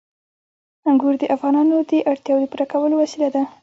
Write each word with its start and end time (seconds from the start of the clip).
انګور 0.89 1.13
د 1.19 1.23
افغانانو 1.35 1.77
د 1.89 1.91
اړتیاوو 2.11 2.43
د 2.43 2.45
پوره 2.51 2.65
کولو 2.71 2.95
وسیله 3.03 3.27
ده. 3.35 3.43